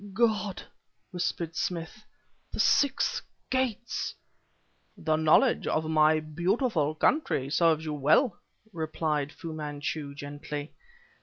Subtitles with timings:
[0.13, 0.63] "God!"
[1.11, 2.03] whispered Smith
[2.51, 4.15] "the Six Gates!"
[4.97, 8.39] "The knowledge of my beautiful country serves you well,"
[8.73, 10.73] replied Fu Manchu gently.